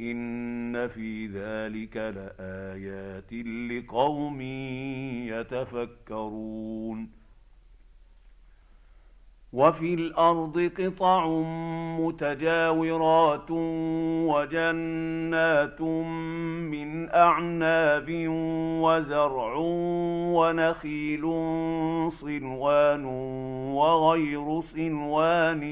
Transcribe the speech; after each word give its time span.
ان 0.00 0.88
في 0.88 1.26
ذلك 1.26 1.96
لايات 1.96 3.32
لقوم 3.70 4.40
يتفكرون 5.30 7.19
وفي 9.52 9.94
الأرض 9.94 10.70
قطع 10.78 11.26
متجاورات 11.98 13.50
وجنات 14.30 15.80
من 15.80 17.10
أعناب 17.10 18.06
وزرع 18.82 19.54
ونخيل 20.36 21.22
صنوان 22.12 23.04
وغير 23.74 24.60
صنوان 24.60 25.62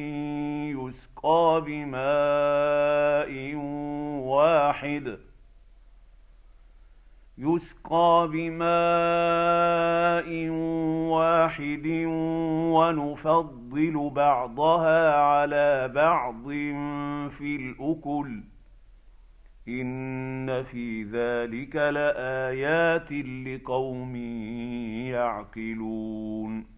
يسقى 0.70 1.62
بماء 1.66 3.54
واحد. 4.26 5.27
يسقى 7.38 8.28
بماء 8.32 8.68
واحد 11.10 11.86
ونفضل 12.74 14.10
بعضها 14.10 15.16
على 15.16 15.88
بعض 15.94 16.48
في 17.30 17.56
الاكل 17.56 18.42
ان 19.68 20.62
في 20.62 21.02
ذلك 21.02 21.76
لايات 21.76 23.12
لقوم 23.46 24.16
يعقلون 25.06 26.77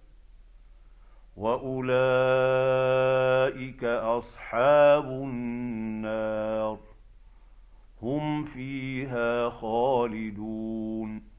واولئك 1.37 2.63
اصحاب 3.83 5.05
النار 5.05 6.79
هم 8.01 8.43
فيها 8.43 9.49
خالدون 9.49 11.31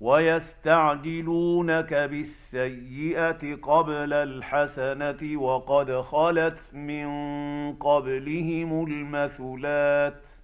ويستعجلونك 0.00 1.94
بالسيئه 1.94 3.54
قبل 3.54 4.12
الحسنه 4.12 5.40
وقد 5.40 6.00
خلت 6.00 6.74
من 6.74 7.06
قبلهم 7.76 8.84
المثلات 8.84 10.43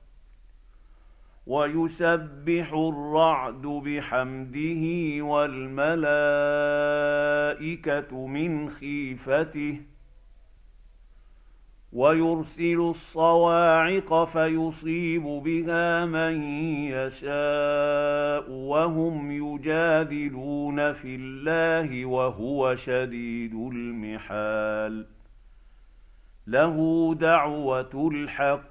ويسبح 1.47 2.73
الرعد 2.73 3.61
بحمده 3.61 4.83
والملائكة 5.25 6.27
من 8.27 8.69
خيفته 8.69 9.81
ويرسل 11.93 12.79
الصواعق 12.79 14.23
فيصيب 14.23 15.23
بها 15.23 16.05
من 16.05 16.43
يشاء 16.83 18.51
وهم 18.51 19.31
يجادلون 19.31 20.93
في 20.93 21.15
الله 21.15 22.05
وهو 22.05 22.75
شديد 22.75 23.53
المحال 23.53 25.05
له 26.47 26.75
دعوة 27.15 28.09
الحق 28.13 28.70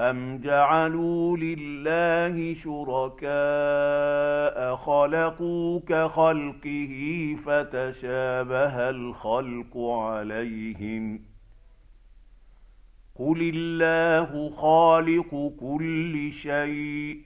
أم 0.00 0.38
جعلوا 0.38 1.36
لله 1.36 2.54
شركاء 2.54 3.34
خلقوا 4.76 5.80
كخلقه 5.86 7.36
فتشابه 7.44 8.90
الخلق 8.90 9.78
عليهم 9.78 11.20
قل 13.14 13.52
الله 13.54 14.50
خالق 14.50 15.52
كل 15.60 16.32
شيء 16.32 17.20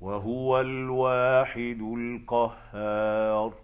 وهو 0.00 0.60
الواحد 0.60 1.80
القهار 1.98 3.54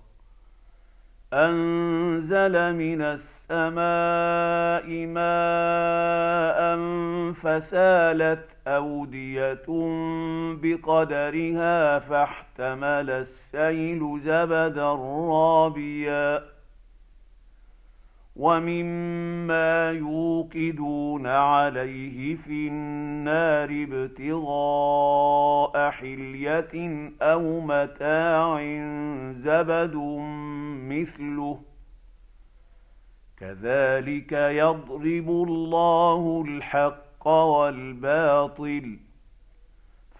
انزل 1.33 2.77
من 2.77 3.03
السماء 3.03 4.61
ماء 4.81 4.90
فسالت 7.41 8.47
أودية 8.67 9.67
بقدرها 10.63 11.99
فاحتمل 11.99 13.11
السيل 13.11 14.19
زبدا 14.19 14.93
رابيا. 15.31 16.43
ومما 18.37 19.91
يوقدون 19.91 21.27
عليه 21.27 22.37
في 22.37 22.69
النار 22.69 23.69
ابتغاء 23.89 25.91
حلية 25.91 27.11
أو 27.23 27.61
متاع 27.61 28.61
زبد 29.33 29.95
مثله. 30.91 31.61
كذلك 33.37 34.33
يضرب 34.33 35.29
الله 35.49 36.45
الحق 36.49 37.10
والباطل 37.27 38.99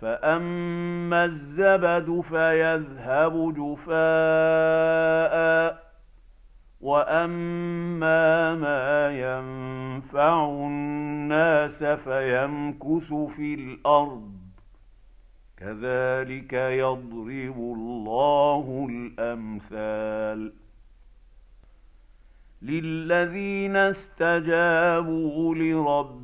فأما 0.01 1.25
الزبد 1.25 2.21
فيذهب 2.21 3.55
جفاء 3.55 5.31
وأما 6.81 8.55
ما 8.55 9.11
ينفع 9.11 10.45
الناس 10.45 11.85
فيمكث 11.85 13.13
في 13.13 13.55
الأرض 13.55 14.33
كذلك 15.57 16.53
يضرب 16.53 17.57
الله 17.57 18.87
الأمثال 18.91 20.53
للذين 22.63 23.77
استجابوا 23.77 25.55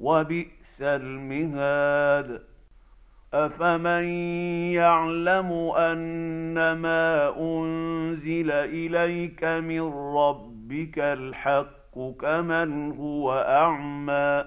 وبئس 0.00 0.82
المهاد. 0.82 2.42
افمن 3.34 4.04
يعلم 4.74 5.52
انما 5.76 7.34
انزل 7.38 8.50
اليك 8.50 9.44
من 9.44 9.92
ربك 10.16 10.98
الحق 10.98 11.98
كمن 12.20 12.92
هو 12.92 13.32
اعمى. 13.32 14.44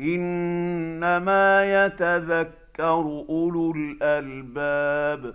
انما 0.00 1.84
يتذكر 1.84 3.24
اولو 3.28 3.72
الالباب. 3.76 5.34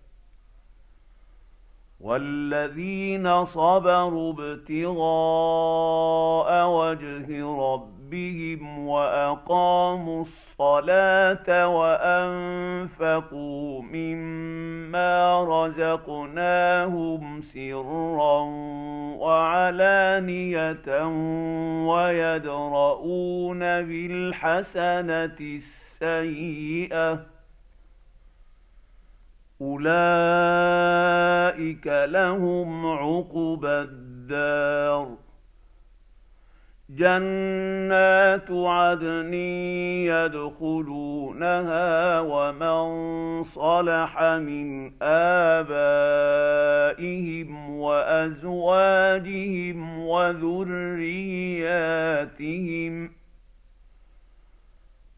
والذين 2.01 3.45
صبروا 3.45 4.33
ابتغاء 4.33 4.99
وجه 6.69 7.45
ربهم 7.45 8.87
واقاموا 8.87 10.21
الصلاه 10.21 11.67
وانفقوا 11.77 13.01
مما 13.81 15.43
رزقناهم 15.43 17.41
سرا 17.41 18.41
وعلانيه 19.21 21.05
ويدرؤون 21.87 23.59
بالحسنه 23.59 25.37
السيئه 25.39 27.30
اولئك 29.61 29.87
لهم 31.87 32.85
عقبى 32.85 33.67
الدار 33.67 35.17
جنات 36.89 38.51
عدن 38.51 39.33
يدخلونها 40.11 42.19
ومن 42.19 42.83
صلح 43.43 44.23
من 44.23 44.91
ابائهم 45.01 45.69
وازواجهم 47.79 48.89
وذرياتهم 49.99 51.61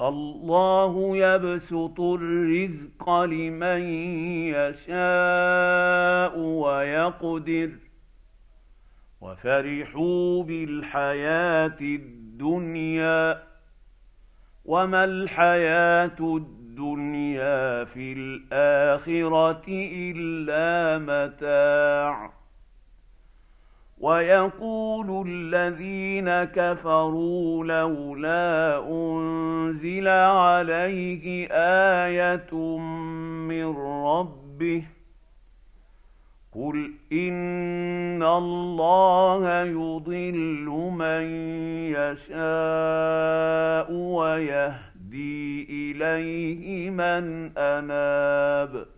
الله 0.00 1.16
يبسط 1.16 2.00
الرزق 2.00 3.10
لمن 3.10 3.82
يشاء 4.54 6.38
ويقدر. 6.38 7.70
وفرحوا 9.20 10.42
بالحياة 10.42 11.76
الدنيا. 11.80 13.42
وما 14.64 15.04
الحياة 15.04 16.16
الدنيا 16.20 17.84
في 17.84 18.12
الآخرة 18.12 19.64
إلا 19.68 20.98
متاع. 20.98 22.35
ويقول 24.06 25.28
الذين 25.28 26.44
كفروا 26.44 27.64
لولا 27.64 28.78
أنزل 28.88 30.08
عليه 30.08 31.48
آية 32.06 32.54
من 33.50 33.76
ربه 34.06 34.84
قل 36.52 36.92
إن 37.12 38.22
الله 38.22 39.62
يضل 39.62 40.66
من 40.98 41.22
يشاء 41.98 43.92
ويهدي 43.92 45.66
إليه 45.70 46.90
من 46.90 47.58
أناب 47.58 48.95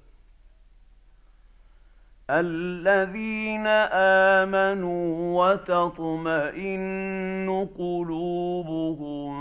الذين 2.30 3.66
آمنوا 4.36 5.08
وتطمئن 5.44 6.88
قلوبهم 7.78 9.32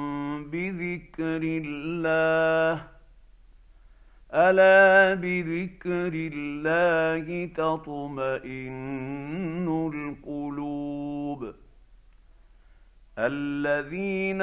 بذكر 0.49 1.41
الله 1.43 2.83
ألا 4.33 5.13
بذكر 5.13 6.11
الله 6.33 7.45
تطمئن 7.45 8.47
القلوب؟ 9.67 10.46
الذين 13.19 14.41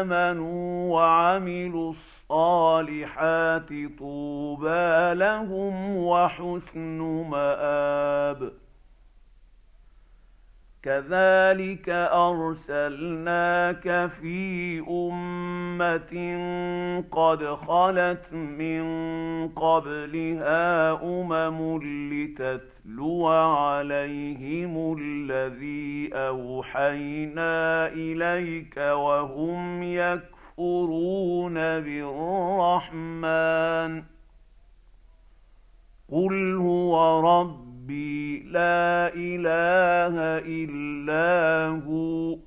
آمنوا 0.00 0.94
وعملوا 0.94 1.90
الصالحات 1.90 3.68
طوبى 3.98 5.14
لهم 5.14 5.96
وحسن 5.96 6.98
مآب. 7.30 8.52
كذلك 10.86 11.88
ارسلناك 12.12 13.86
في 14.10 14.80
امه 14.88 16.12
قد 17.10 17.44
خلت 17.44 18.32
من 18.32 18.84
قبلها 19.48 20.92
امم 21.02 21.78
لتتلو 22.12 23.26
عليهم 23.28 24.96
الذي 24.98 26.10
اوحينا 26.14 27.86
اليك 27.88 28.76
وهم 28.76 29.82
يكفرون 29.82 31.54
بالرحمن 31.80 33.22
قل 36.12 36.56
هو 36.56 37.20
رب 37.20 37.65
ربي 37.86 38.42
لا 38.42 39.14
اله 39.14 40.14
الا 40.42 41.82
هو 41.86 42.38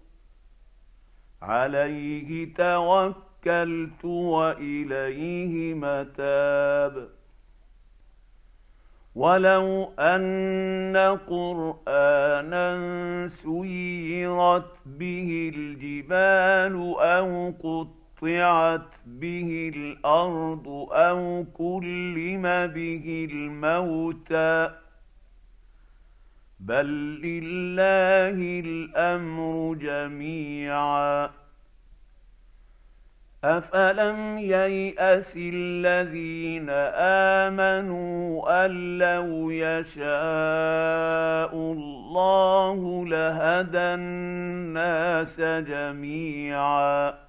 عليه 1.41 2.53
توكلت 2.53 4.05
واليه 4.05 5.73
متاب 5.73 7.09
ولو 9.15 9.93
ان 9.99 10.97
قرانا 11.27 12.67
سيرت 13.27 14.71
به 14.85 15.51
الجبال 15.55 16.75
أو 16.99 17.53
قطعت 17.63 18.91
به 19.05 19.71
الأرض 19.75 20.67
أو 20.91 21.45
كلم 21.53 22.43
به 22.67 23.27
الموتى 23.31 24.69
بل 26.59 26.87
لله 27.21 28.59
الامر 28.59 29.75
جميعا 29.75 31.29
افلم 33.43 34.37
يياس 34.37 35.37
الذين 35.37 36.69
امنوا 37.49 38.65
ان 38.65 38.97
لو 38.97 39.49
يشاء 39.51 40.03
الله 41.55 43.05
لهدى 43.07 43.79
الناس 43.79 45.41
جميعا 45.41 47.28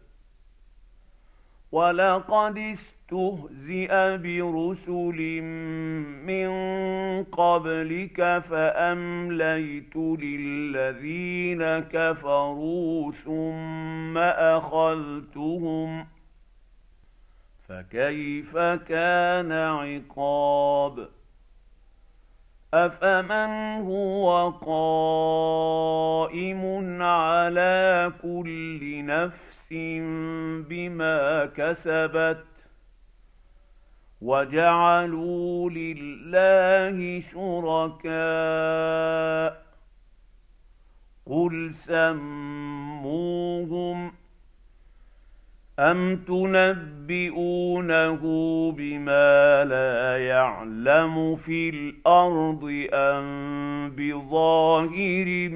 ولقد 1.71 2.57
استهزئ 2.57 4.17
برسل 4.17 5.41
من 6.25 6.51
قبلك 7.23 8.39
فامليت 8.39 9.95
للذين 9.95 11.79
كفروا 11.79 13.11
ثم 13.11 14.17
اخذتهم 14.17 16.07
فكيف 17.67 18.57
كان 18.57 19.51
عقاب 19.51 21.07
افمن 22.73 23.81
هو 23.83 24.49
قائم 25.51 26.61
على 27.01 28.13
كل 28.21 29.05
نفس 29.05 29.73
بما 30.69 31.45
كسبت 31.45 32.45
وجعلوا 34.21 35.69
لله 35.69 37.19
شركاء 37.19 38.11
قل 41.25 41.73
سموهم 41.73 43.01
ام 45.81 46.15
تنبئونه 46.15 48.21
بما 48.71 49.65
لا 49.65 50.17
يعلم 50.17 51.35
في 51.35 51.69
الأرض 51.69 52.87
ام 52.93 53.89
بظاهر 53.89 55.49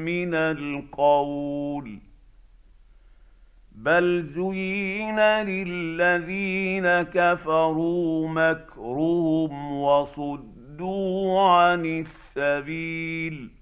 من 0.00 0.34
القول 0.34 1.98
بل 3.72 4.22
زين 4.22 5.20
للذين 5.20 7.02
كفروا 7.02 8.28
مكرهم 8.28 9.80
وصدوا 9.80 11.40
عن 11.40 11.86
السبيل 11.86 13.61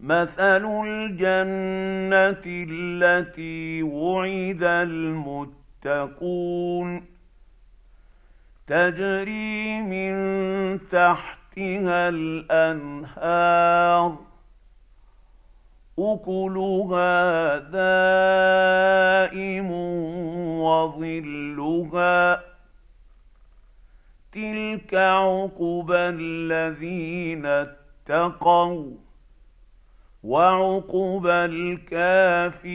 مثل 0.00 0.64
الجنه 0.86 2.42
التي 2.46 3.82
وعد 3.82 4.62
المتقون 5.82 7.04
تجري 8.66 9.80
من 9.82 10.18
تحتها 10.88 12.08
الانهار 12.08 13.08
اكلها 15.98 17.58
دائم 17.58 19.70
وظلها 20.60 22.42
تلك 24.32 24.94
عقبى 24.94 25.96
الذين 25.98 27.46
اتقوا 27.46 29.07
وعقبى 30.28 31.30
الكافرين 31.88 32.66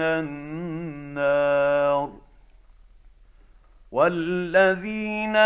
النار 0.00 1.32
والذين 3.90 5.36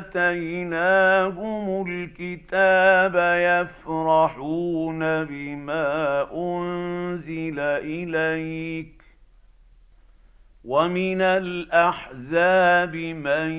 آتيناهم 0.00 1.86
الكتاب 1.88 3.14
يفرحون 3.66 5.24
بما 5.24 6.26
أنزل 6.34 7.60
إليك 7.60 9.02
ومن 10.64 11.20
الأحزاب 11.20 12.96
من 12.96 13.52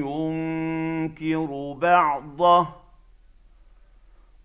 ينكر 0.00 1.72
بعضه 1.72 2.85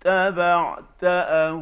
اتبعت 0.00 1.04
أهواءهم 1.04 1.60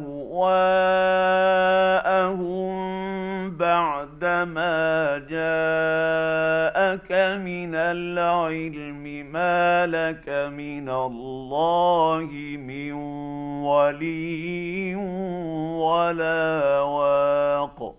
بعدما 3.57 5.17
جاءك 5.17 7.11
من 7.41 7.75
العلم 7.75 9.03
ما 9.31 9.87
لك 9.87 10.29
من 10.29 10.89
الله 10.89 12.29
من 12.57 12.93
ولي 13.63 14.95
ولا 15.75 16.81
واق. 16.81 17.98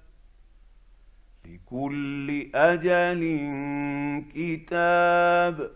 لكل 1.71 2.49
أجل 2.55 3.21
كتاب 4.35 5.71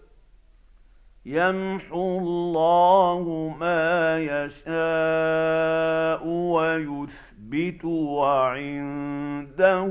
يمحو 1.25 2.17
الله 2.17 3.55
ما 3.59 4.19
يشاء 4.19 6.27
ويثبت 6.27 7.35
يثبت 7.55 7.85
وعنده 7.85 9.85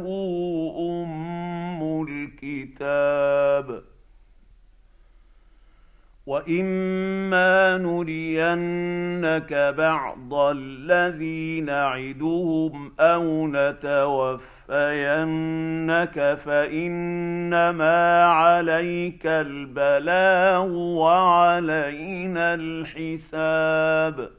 أم 0.78 2.06
الكتاب 2.08 3.82
واما 6.26 7.78
نرينك 7.78 9.54
بعض 9.78 10.34
الذي 10.34 11.60
نعدهم 11.60 12.94
أو 13.00 13.46
نتوفينك 13.46 14.78
فانما 16.44 18.24
عليك 18.24 19.26
البلاغ 19.26 20.66
وعلينا 20.72 22.54
الحساب 22.54 24.30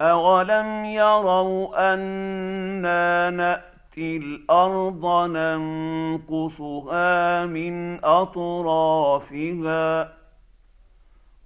اولم 0.00 0.84
يروا 0.84 1.94
أنا 1.94 3.30
ناتي 3.30 3.79
الأرض 4.00 5.30
ننقصها 5.30 7.10
من 7.46 8.04
أطرافها. 8.04 10.12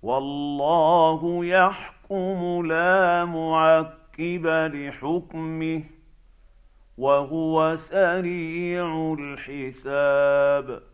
والله 0.03 1.45
يحكم 1.45 2.67
لا 2.67 3.25
معقب 3.25 4.47
لحكمه 4.47 5.83
وهو 6.99 7.77
سريع 7.77 9.17
الحساب. 9.19 10.94